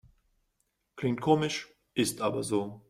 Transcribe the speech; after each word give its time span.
Klingt 0.95 1.21
komisch, 1.21 1.67
ist 1.93 2.21
aber 2.21 2.41
so. 2.43 2.79